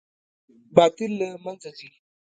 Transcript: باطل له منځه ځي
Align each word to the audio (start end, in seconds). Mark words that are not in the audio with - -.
باطل 0.75 1.11
له 1.21 1.27
منځه 1.43 1.69
ځي 1.77 1.89